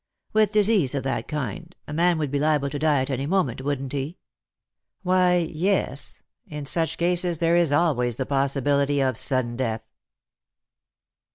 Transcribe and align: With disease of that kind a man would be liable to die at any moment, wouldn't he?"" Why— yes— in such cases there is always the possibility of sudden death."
With 0.33 0.51
disease 0.51 0.95
of 0.95 1.03
that 1.03 1.27
kind 1.27 1.75
a 1.87 1.93
man 1.93 2.17
would 2.17 2.31
be 2.31 2.39
liable 2.39 2.71
to 2.71 2.79
die 2.79 3.01
at 3.03 3.11
any 3.11 3.27
moment, 3.27 3.61
wouldn't 3.63 3.93
he?"" 3.93 4.17
Why— 5.03 5.47
yes— 5.53 6.23
in 6.47 6.65
such 6.65 6.97
cases 6.97 7.37
there 7.37 7.55
is 7.55 7.71
always 7.71 8.15
the 8.15 8.25
possibility 8.25 8.99
of 8.99 9.15
sudden 9.15 9.55
death." 9.57 9.83